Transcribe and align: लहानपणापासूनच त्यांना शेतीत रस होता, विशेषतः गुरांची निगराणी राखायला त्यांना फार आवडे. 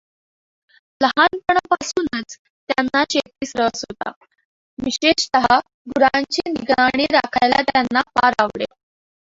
लहानपणापासूनच 1.01 2.37
त्यांना 2.69 3.03
शेतीत 3.09 3.55
रस 3.55 3.83
होता, 3.83 4.11
विशेषतः 4.79 5.45
गुरांची 5.89 6.49
निगराणी 6.49 7.05
राखायला 7.13 7.61
त्यांना 7.63 8.01
फार 8.11 8.33
आवडे. 8.41 8.65